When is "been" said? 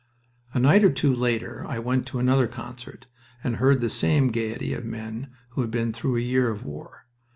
5.69-5.93